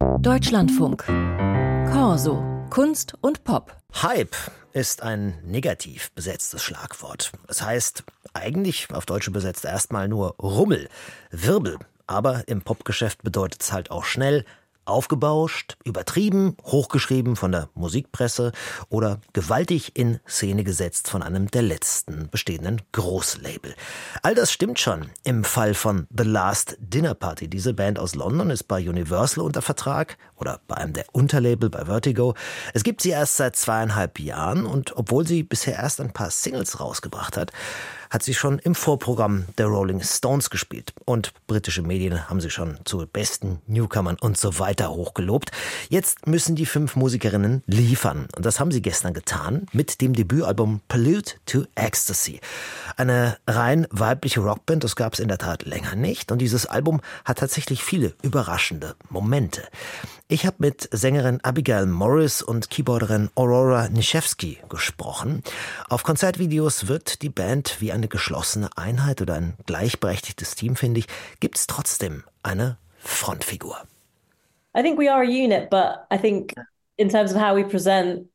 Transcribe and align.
Deutschlandfunk. 0.00 1.04
Corso. 1.92 2.42
Kunst 2.70 3.14
und 3.20 3.44
Pop. 3.44 3.76
Hype 4.02 4.34
ist 4.72 5.02
ein 5.02 5.38
negativ 5.44 6.10
besetztes 6.12 6.62
Schlagwort. 6.62 7.32
Es 7.48 7.60
heißt 7.62 8.04
eigentlich 8.32 8.88
auf 8.92 9.04
Deutsch 9.04 9.28
übersetzt 9.28 9.64
erstmal 9.64 10.08
nur 10.08 10.36
Rummel, 10.38 10.88
Wirbel. 11.30 11.78
Aber 12.06 12.48
im 12.48 12.62
Popgeschäft 12.62 13.22
bedeutet 13.22 13.62
es 13.62 13.72
halt 13.72 13.90
auch 13.90 14.04
schnell 14.04 14.44
aufgebauscht, 14.90 15.76
übertrieben, 15.84 16.56
hochgeschrieben 16.64 17.36
von 17.36 17.52
der 17.52 17.68
Musikpresse 17.74 18.52
oder 18.88 19.20
gewaltig 19.32 19.96
in 19.96 20.20
Szene 20.28 20.64
gesetzt 20.64 21.08
von 21.08 21.22
einem 21.22 21.50
der 21.50 21.62
letzten 21.62 22.28
bestehenden 22.30 22.82
Großlabel. 22.92 23.74
All 24.22 24.34
das 24.34 24.52
stimmt 24.52 24.78
schon 24.78 25.10
im 25.24 25.44
Fall 25.44 25.74
von 25.74 26.06
The 26.16 26.24
Last 26.24 26.76
Dinner 26.80 27.14
Party. 27.14 27.48
Diese 27.48 27.74
Band 27.74 27.98
aus 27.98 28.14
London 28.14 28.50
ist 28.50 28.64
bei 28.64 28.86
Universal 28.88 29.44
unter 29.44 29.62
Vertrag 29.62 30.18
oder 30.36 30.60
bei 30.66 30.76
einem 30.76 30.92
der 30.92 31.06
Unterlabel 31.12 31.70
bei 31.70 31.84
Vertigo. 31.84 32.34
Es 32.74 32.82
gibt 32.82 33.00
sie 33.00 33.10
erst 33.10 33.36
seit 33.36 33.56
zweieinhalb 33.56 34.18
Jahren 34.18 34.66
und 34.66 34.96
obwohl 34.96 35.26
sie 35.26 35.42
bisher 35.42 35.74
erst 35.74 36.00
ein 36.00 36.12
paar 36.12 36.30
Singles 36.30 36.80
rausgebracht 36.80 37.36
hat, 37.36 37.52
hat 38.10 38.22
sie 38.22 38.34
schon 38.34 38.58
im 38.58 38.74
Vorprogramm 38.74 39.46
der 39.56 39.66
Rolling 39.66 40.02
Stones 40.02 40.50
gespielt. 40.50 40.92
Und 41.04 41.32
britische 41.46 41.82
Medien 41.82 42.28
haben 42.28 42.40
sie 42.40 42.50
schon 42.50 42.78
zu 42.84 43.06
besten 43.06 43.62
Newcomern 43.66 44.16
und 44.20 44.36
so 44.36 44.58
weiter 44.58 44.90
hochgelobt. 44.90 45.52
Jetzt 45.88 46.26
müssen 46.26 46.56
die 46.56 46.66
fünf 46.66 46.96
Musikerinnen 46.96 47.62
liefern. 47.66 48.28
Und 48.36 48.44
das 48.44 48.60
haben 48.60 48.72
sie 48.72 48.82
gestern 48.82 49.14
getan 49.14 49.66
mit 49.72 50.00
dem 50.00 50.12
Debütalbum 50.12 50.80
Pollute 50.88 51.36
to 51.46 51.64
Ecstasy. 51.76 52.40
Eine 52.96 53.38
rein 53.46 53.86
weibliche 53.90 54.40
Rockband, 54.40 54.84
das 54.84 54.96
gab 54.96 55.14
es 55.14 55.20
in 55.20 55.28
der 55.28 55.38
Tat 55.38 55.64
länger 55.64 55.94
nicht. 55.94 56.32
Und 56.32 56.38
dieses 56.38 56.66
Album 56.66 57.00
hat 57.24 57.38
tatsächlich 57.38 57.82
viele 57.82 58.14
überraschende 58.22 58.96
Momente. 59.08 59.62
Ich 60.32 60.46
habe 60.46 60.58
mit 60.60 60.88
Sängerin 60.92 61.40
Abigail 61.42 61.86
Morris 61.86 62.40
und 62.40 62.70
Keyboarderin 62.70 63.30
Aurora 63.34 63.88
Nischewski 63.88 64.58
gesprochen. 64.68 65.42
Auf 65.88 66.04
Konzertvideos 66.04 66.86
wirkt 66.86 67.22
die 67.22 67.28
Band 67.28 67.80
wie 67.80 67.90
eine 67.90 68.06
geschlossene 68.06 68.70
Einheit 68.76 69.20
oder 69.20 69.34
ein 69.34 69.54
gleichberechtigtes 69.66 70.54
Team, 70.54 70.76
finde 70.76 71.00
ich. 71.00 71.06
Gibt 71.40 71.56
es 71.58 71.66
trotzdem 71.66 72.22
eine 72.44 72.78
Frontfigur? 73.00 73.76
I 74.78 74.82
think 74.82 75.00
we 75.00 75.12
are 75.12 75.24
a 75.24 75.28
unit, 75.28 75.68
but 75.68 76.06
I 76.12 76.16
think 76.16 76.54
in 76.96 77.08
terms 77.08 77.34
of 77.34 77.42
how 77.42 77.56
we 77.56 77.64
present, 77.64 78.28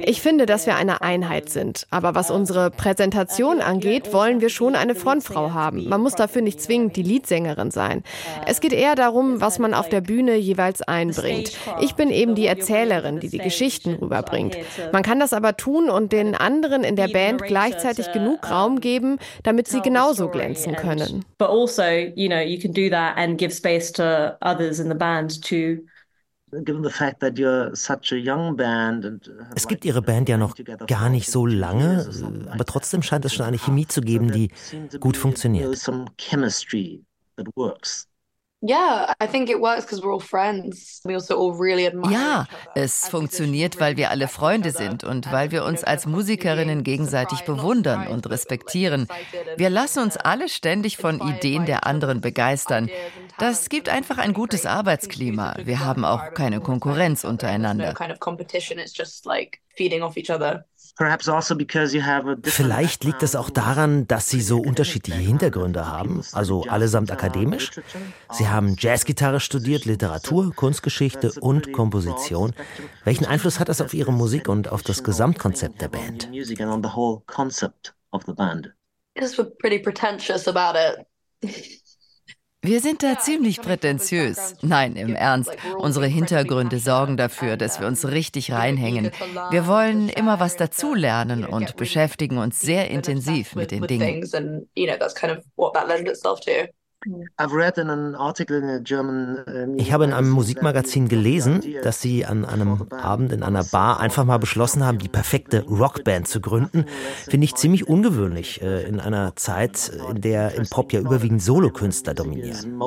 ich 0.00 0.20
finde, 0.20 0.44
dass 0.44 0.66
wir 0.66 0.74
eine 0.74 1.00
Einheit 1.00 1.50
sind. 1.50 1.86
Aber 1.90 2.16
was 2.16 2.32
unsere 2.32 2.72
Präsentation 2.72 3.60
angeht, 3.60 4.12
wollen 4.12 4.40
wir 4.40 4.48
schon 4.48 4.74
eine 4.74 4.96
Frontfrau 4.96 5.52
haben. 5.52 5.88
Man 5.88 6.00
muss 6.00 6.16
dafür 6.16 6.42
nicht 6.42 6.60
zwingend 6.60 6.96
die 6.96 7.04
Leadsängerin 7.04 7.70
sein. 7.70 8.02
Es 8.44 8.60
geht 8.60 8.72
eher 8.72 8.96
darum, 8.96 9.40
was 9.40 9.60
man 9.60 9.72
auf 9.72 9.88
der 9.88 10.00
Bühne 10.00 10.34
jeweils 10.34 10.82
einbringt. 10.82 11.56
Ich 11.80 11.94
bin 11.94 12.10
eben 12.10 12.34
die 12.34 12.46
Erzählerin, 12.46 13.20
die 13.20 13.28
die 13.28 13.38
Geschichten 13.38 13.94
rüberbringt. 13.94 14.56
Man 14.92 15.04
kann 15.04 15.20
das 15.20 15.32
aber 15.32 15.56
tun 15.56 15.88
und 15.88 16.10
den 16.10 16.34
anderen 16.34 16.82
in 16.82 16.96
der 16.96 17.08
Band 17.08 17.44
gleichzeitig 17.44 18.10
genug 18.10 18.50
Raum 18.50 18.80
geben, 18.80 19.18
damit 19.44 19.68
sie 19.68 19.80
genauso 19.80 20.28
glänzen 20.28 20.74
können. 20.74 21.24
But 21.38 21.50
also, 21.50 21.82
you 21.82 22.28
know, 22.28 22.40
you 22.40 22.58
can 22.58 22.72
do 22.72 22.90
that 22.90 23.16
and 23.16 23.38
give 23.38 23.54
space 23.54 23.92
to 23.92 24.36
others 24.40 24.80
in 24.80 24.88
the 24.88 24.96
band 24.96 25.40
to 25.42 25.86
es 29.54 29.66
gibt 29.68 29.84
Ihre 29.84 30.00
Band 30.00 30.28
ja 30.28 30.36
noch 30.36 30.54
gar 30.86 31.08
nicht 31.08 31.28
so 31.30 31.44
lange, 31.44 32.08
aber 32.50 32.64
trotzdem 32.64 33.02
scheint 33.02 33.24
es 33.24 33.34
schon 33.34 33.46
eine 33.46 33.58
Chemie 33.58 33.86
zu 33.86 34.00
geben, 34.00 34.30
die 34.30 34.50
gut 35.00 35.16
funktioniert. 35.16 35.76
Ja, 42.10 42.46
es 42.74 43.06
funktioniert, 43.08 43.78
weil 43.80 43.96
wir 43.96 44.10
alle 44.10 44.28
Freunde 44.28 44.70
sind 44.70 45.04
und 45.04 45.30
weil 45.30 45.50
wir 45.50 45.64
uns 45.64 45.84
als 45.84 46.06
Musikerinnen 46.06 46.82
gegenseitig 46.82 47.42
bewundern 47.44 48.06
und 48.08 48.28
respektieren. 48.30 49.08
Wir 49.56 49.68
lassen 49.68 50.00
uns 50.00 50.16
alle 50.16 50.48
ständig 50.48 50.96
von 50.96 51.20
Ideen 51.20 51.66
der 51.66 51.86
anderen 51.86 52.20
begeistern. 52.22 52.88
Das 53.38 53.68
gibt 53.68 53.88
einfach 53.88 54.18
ein 54.18 54.32
gutes 54.32 54.64
Arbeitsklima. 54.64 55.56
Wir 55.62 55.80
haben 55.80 56.04
auch 56.04 56.32
keine 56.32 56.60
Konkurrenz 56.60 57.24
untereinander. 57.24 57.88
Also 57.88 57.96
Vielleicht 62.44 63.04
liegt 63.04 63.22
es 63.22 63.36
auch 63.36 63.50
daran, 63.50 64.06
dass 64.06 64.30
sie 64.30 64.40
so 64.40 64.58
unterschiedliche 64.58 65.18
Hintergründe 65.18 65.86
haben, 65.86 66.22
also 66.32 66.62
allesamt 66.62 67.10
akademisch. 67.10 67.72
Sie 68.32 68.48
haben 68.48 68.76
Jazzgitarre 68.78 69.40
studiert, 69.40 69.84
Literatur, 69.84 70.54
Kunstgeschichte 70.54 71.32
und 71.40 71.72
Komposition. 71.72 72.54
Welchen 73.04 73.26
Einfluss 73.26 73.60
hat 73.60 73.68
das 73.68 73.82
auf 73.82 73.92
ihre 73.92 74.12
Musik 74.12 74.48
und 74.48 74.72
auf 74.72 74.82
das 74.82 75.04
Gesamtkonzept 75.04 75.82
der 75.82 75.88
Band? 75.88 76.30
Because 79.14 79.38
we're 79.38 79.50
pretty 79.58 79.78
pretentious 79.78 80.46
about 80.46 80.78
it. 80.78 81.06
Wir 82.66 82.80
sind 82.80 83.04
da 83.04 83.16
ziemlich 83.16 83.62
prätentiös. 83.62 84.56
Nein, 84.60 84.96
im 84.96 85.14
Ernst. 85.14 85.56
Unsere 85.78 86.06
Hintergründe 86.06 86.80
sorgen 86.80 87.16
dafür, 87.16 87.56
dass 87.56 87.78
wir 87.78 87.86
uns 87.86 88.08
richtig 88.08 88.50
reinhängen. 88.50 89.12
Wir 89.50 89.68
wollen 89.68 90.08
immer 90.08 90.40
was 90.40 90.56
dazulernen 90.56 91.44
und 91.44 91.76
beschäftigen 91.76 92.38
uns 92.38 92.60
sehr 92.60 92.90
intensiv 92.90 93.54
mit 93.54 93.70
den 93.70 93.86
Dingen. 93.86 94.24
Ich 99.76 99.92
habe 99.92 100.04
in 100.04 100.12
einem 100.12 100.30
Musikmagazin 100.30 101.08
gelesen, 101.08 101.62
dass 101.82 102.00
Sie 102.00 102.24
an 102.24 102.44
einem 102.44 102.88
Abend 102.90 103.32
in 103.32 103.42
einer 103.42 103.64
Bar 103.64 104.00
einfach 104.00 104.24
mal 104.24 104.38
beschlossen 104.38 104.84
haben, 104.84 104.98
die 104.98 105.08
perfekte 105.08 105.64
Rockband 105.64 106.28
zu 106.28 106.40
gründen. 106.40 106.86
Finde 107.28 107.44
ich 107.44 107.54
ziemlich 107.54 107.88
ungewöhnlich 107.88 108.62
äh, 108.62 108.82
in 108.88 109.00
einer 109.00 109.36
Zeit, 109.36 109.92
in 110.10 110.20
der 110.20 110.54
im 110.54 110.66
Pop 110.68 110.92
ja 110.92 111.00
überwiegend 111.00 111.42
Solokünstler 111.42 112.14
dominieren. 112.14 112.80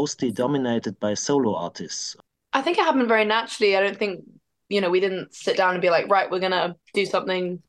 I 2.56 2.62
think 2.63 2.78
it 2.78 2.86
happened 2.86 3.07
very 3.07 3.25
naturally. 3.25 3.75
I 3.75 3.80
don't 3.80 3.97
think 3.97 4.24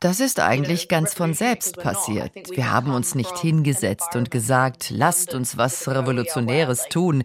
das 0.01 0.21
ist 0.21 0.41
eigentlich 0.41 0.89
ganz 0.89 1.15
von 1.15 1.33
selbst 1.33 1.79
passiert. 1.79 2.31
Wir 2.51 2.71
haben 2.71 2.93
uns 2.93 3.15
nicht 3.15 3.39
hingesetzt 3.39 4.17
und 4.17 4.31
gesagt, 4.31 4.91
lasst 4.91 5.35
uns 5.35 5.57
was 5.57 5.89
Revolutionäres 5.89 6.89
tun, 6.91 7.23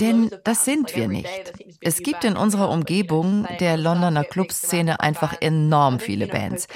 denn 0.00 0.30
das 0.42 0.64
sind 0.64 0.96
wir 0.96 1.06
nicht. 1.06 1.52
Es 1.80 1.98
gibt 1.98 2.24
in 2.24 2.36
unserer 2.36 2.70
Umgebung 2.70 3.46
der 3.60 3.76
Londoner 3.76 4.24
Clubszene 4.24 4.98
einfach 4.98 5.40
enorm 5.40 6.00
viele 6.00 6.26
Bands. 6.26 6.66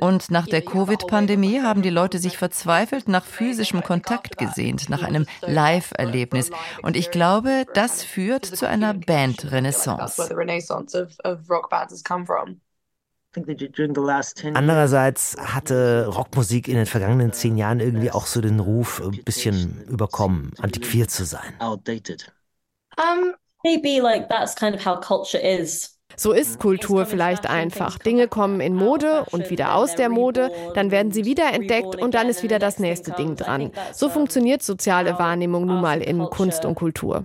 Und 0.00 0.30
nach 0.30 0.46
der 0.46 0.62
Covid-Pandemie 0.62 1.62
haben 1.62 1.82
die 1.82 1.90
Leute 1.90 2.20
sich 2.20 2.38
verzweifelt 2.38 3.08
nach 3.08 3.24
physischem 3.24 3.82
Kontakt 3.82 4.38
gesehnt, 4.38 4.88
nach 4.88 5.02
einem 5.02 5.26
Live-Erlebnis. 5.40 6.50
Und 6.82 6.96
ich 6.96 7.10
glaube, 7.10 7.66
das 7.74 8.04
führt 8.04 8.46
zu 8.46 8.68
einer 8.68 8.94
Band-Renaissance. 8.94 10.28
Andererseits 14.54 15.36
hatte 15.38 16.06
Rockmusik 16.08 16.68
in 16.68 16.76
den 16.76 16.86
vergangenen 16.86 17.32
zehn 17.32 17.56
Jahren 17.58 17.80
irgendwie 17.80 18.10
auch 18.10 18.26
so 18.26 18.40
den 18.40 18.58
Ruf, 18.58 19.00
ein 19.00 19.22
bisschen 19.24 19.84
überkommen, 19.84 20.52
antiquiert 20.60 21.10
zu 21.10 21.24
sein. 21.24 21.54
Um, 21.60 23.34
maybe 23.62 24.00
like 24.02 24.28
that's 24.28 24.56
kind 24.56 24.74
of 24.74 24.84
how 24.84 24.98
culture 25.00 25.40
is. 25.40 25.98
So 26.16 26.32
ist 26.32 26.58
Kultur 26.58 27.06
vielleicht 27.06 27.48
einfach. 27.48 27.98
Dinge 27.98 28.26
kommen 28.28 28.60
in 28.60 28.74
Mode 28.74 29.24
und 29.30 29.50
wieder 29.50 29.74
aus 29.74 29.94
der 29.94 30.08
Mode, 30.08 30.50
dann 30.74 30.90
werden 30.90 31.12
sie 31.12 31.24
wieder 31.24 31.52
entdeckt 31.52 31.94
und 31.94 32.14
dann 32.14 32.28
ist 32.28 32.42
wieder 32.42 32.58
das 32.58 32.78
nächste 32.78 33.12
Ding 33.12 33.36
dran. 33.36 33.70
So 33.92 34.08
funktioniert 34.08 34.62
soziale 34.62 35.18
Wahrnehmung 35.18 35.66
nun 35.66 35.80
mal 35.80 36.00
in 36.00 36.18
Kunst 36.30 36.64
und 36.64 36.74
Kultur. 36.74 37.24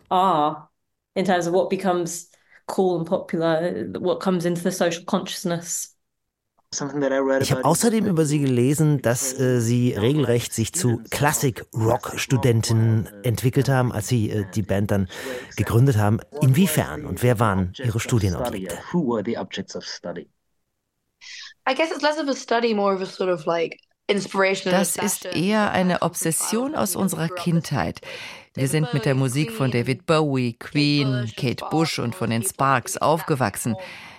In 1.15 1.25
terms 1.25 1.47
of 1.47 1.53
what 1.53 1.69
becomes 1.69 2.29
cool 2.67 2.97
and 2.97 3.07
popular, 3.07 3.87
what 3.99 4.19
comes 4.19 4.45
into 4.45 4.61
the 4.61 4.71
social 4.71 5.03
consciousness. 5.05 5.93
Ich 7.41 7.51
habe 7.51 7.65
außerdem 7.65 8.07
über 8.07 8.25
sie 8.25 8.39
gelesen, 8.39 8.99
dass 9.03 9.39
äh, 9.39 9.61
sie 9.61 9.93
regelrecht 9.93 10.53
sich 10.53 10.73
zu 10.73 11.01
Klassik-Rock-Studentinnen 11.11 13.07
entwickelt 13.23 13.69
haben, 13.69 13.91
als 13.91 14.07
sie 14.07 14.31
äh, 14.31 14.45
die 14.55 14.63
Band 14.63 14.89
dann 14.89 15.07
gegründet 15.55 15.97
haben. 15.97 16.19
Inwiefern 16.41 17.05
und 17.05 17.21
wer 17.21 17.39
waren 17.39 17.73
ihre 17.77 17.99
Studienobjekte? 17.99 18.75
I 21.65 21.75
guess 21.75 21.91
it's 21.91 22.01
less 22.01 22.17
of 22.17 22.27
a 22.27 22.35
study, 22.35 22.73
more 22.73 22.95
of 22.95 23.01
a 23.01 23.05
sort 23.05 23.29
of 23.29 23.45
like 23.45 23.77
das 24.07 24.97
ist 24.97 25.25
eher 25.25 25.71
eine 25.71 26.01
Obsession 26.01 26.75
aus 26.75 26.97
unserer 26.97 27.29
Kindheit. 27.29 28.01
Wir 28.55 28.67
sind 28.67 28.93
mit 28.93 29.05
der 29.05 29.15
Musik 29.15 29.51
von 29.51 29.71
David 29.71 30.05
Bowie, 30.05 30.53
Queen, 30.53 31.31
Kate 31.35 31.65
Bush 31.71 31.97
und 31.97 32.13
von 32.13 32.29
den 32.29 32.43
Sparks 32.43 32.97
aufgewachsen. 32.97 33.75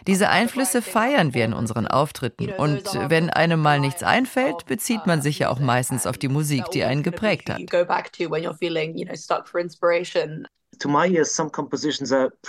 Diese 0.09 0.29
Einflüsse 0.29 0.83
feiern 0.83 1.35
wir 1.35 1.45
in 1.45 1.53
unseren 1.53 1.87
Auftritten. 1.87 2.51
Und 2.51 2.83
wenn 3.09 3.31
einem 3.31 3.61
mal 3.61 3.79
nichts 3.79 4.03
einfällt, 4.03 4.67
bezieht 4.67 5.07
man 5.07 5.23
sich 5.23 5.39
ja 5.39 5.51
auch 5.51 5.61
meistens 5.61 6.05
auf 6.05 6.19
die 6.19 6.27
Musik, 6.27 6.65
die 6.73 6.83
einen 6.83 7.05
geprägt 7.05 7.49
hat. 7.49 7.61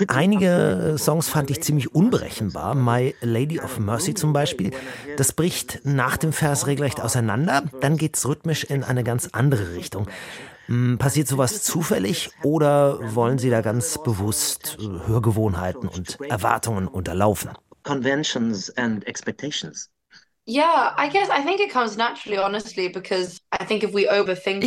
Einige 0.07 0.95
Songs 0.97 1.29
fand 1.29 1.51
ich 1.51 1.61
ziemlich 1.61 1.93
unberechenbar. 1.93 2.73
My 2.73 3.13
Lady 3.21 3.59
of 3.59 3.77
Mercy 3.77 4.15
zum 4.15 4.33
Beispiel. 4.33 4.71
Das 5.17 5.33
bricht 5.33 5.81
nach 5.83 6.17
dem 6.17 6.33
Vers 6.33 6.65
regelrecht 6.65 6.99
auseinander. 6.99 7.65
Dann 7.81 7.97
geht 7.97 8.17
es 8.17 8.27
rhythmisch 8.27 8.63
in 8.63 8.83
eine 8.83 9.03
ganz 9.03 9.29
andere 9.33 9.75
Richtung. 9.75 10.07
Hm, 10.67 10.97
passiert 10.97 11.27
sowas 11.27 11.63
zufällig 11.63 12.29
oder 12.43 13.15
wollen 13.15 13.37
Sie 13.37 13.49
da 13.49 13.61
ganz 13.61 13.97
bewusst 14.03 14.77
äh, 14.79 15.07
Hörgewohnheiten 15.07 15.87
und 15.87 16.19
Erwartungen 16.21 16.87
unterlaufen? 16.87 17.51
Conventions 17.83 18.75
and 18.77 19.05
expectations. 19.07 19.89
Ich 20.47 20.61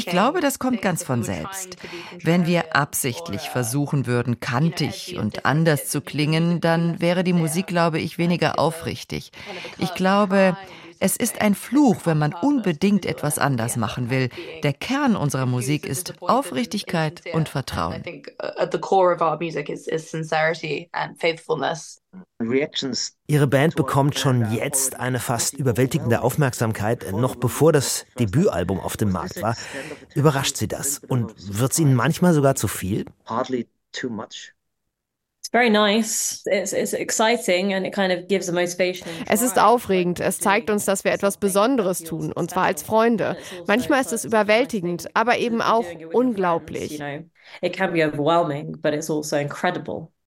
glaube, 0.06 0.40
das 0.40 0.58
kommt 0.58 0.82
ganz 0.82 1.04
von 1.04 1.22
selbst. 1.22 1.76
Wenn 2.20 2.46
wir 2.46 2.74
absichtlich 2.74 3.42
versuchen 3.42 4.06
würden, 4.06 4.40
kantig 4.40 5.16
und 5.16 5.46
anders 5.46 5.88
zu 5.88 6.00
klingen, 6.00 6.60
dann 6.60 7.00
wäre 7.00 7.22
die 7.22 7.32
Musik, 7.32 7.68
glaube 7.68 8.00
ich, 8.00 8.18
weniger 8.18 8.58
aufrichtig. 8.58 9.30
Ich 9.78 9.94
glaube, 9.94 10.56
es 11.00 11.16
ist 11.16 11.40
ein 11.40 11.54
Fluch, 11.54 12.04
wenn 12.04 12.18
man 12.18 12.32
unbedingt 12.32 13.06
etwas 13.06 13.38
anders 13.38 13.76
machen 13.76 14.10
will. 14.10 14.28
Der 14.62 14.72
Kern 14.72 15.16
unserer 15.16 15.46
Musik 15.46 15.86
ist 15.86 16.14
Aufrichtigkeit 16.20 17.22
und 17.32 17.48
Vertrauen. 17.48 18.02
Ihre 23.26 23.46
Band 23.46 23.76
bekommt 23.76 24.18
schon 24.18 24.52
jetzt 24.52 24.98
eine 24.98 25.18
fast 25.18 25.54
überwältigende 25.54 26.22
Aufmerksamkeit. 26.22 27.12
Noch 27.12 27.36
bevor 27.36 27.72
das 27.72 28.06
Debütalbum 28.18 28.80
auf 28.80 28.96
dem 28.96 29.12
Markt 29.12 29.42
war, 29.42 29.56
überrascht 30.14 30.56
sie 30.56 30.68
das. 30.68 31.00
Und 31.06 31.58
wird 31.58 31.72
es 31.72 31.78
Ihnen 31.78 31.94
manchmal 31.94 32.34
sogar 32.34 32.54
zu 32.54 32.68
viel? 32.68 33.04
Es 39.26 39.42
ist 39.42 39.58
aufregend. 39.58 40.20
Es 40.20 40.38
zeigt 40.40 40.70
uns, 40.70 40.84
dass 40.84 41.04
wir 41.04 41.12
etwas 41.12 41.38
Besonderes 41.38 42.02
tun, 42.02 42.32
und 42.32 42.50
zwar 42.50 42.64
als 42.64 42.82
Freunde. 42.82 43.36
Manchmal 43.66 44.00
ist 44.02 44.12
es 44.12 44.24
überwältigend, 44.24 45.08
aber 45.14 45.38
eben 45.38 45.62
auch 45.62 45.84
unglaublich. 46.12 47.00
It 47.62 47.74
can 47.74 47.92
be 47.92 48.06
overwhelming, 48.06 48.72
but 48.82 48.92
it's 48.92 49.10
also 49.10 49.36
incredible. 49.36 50.08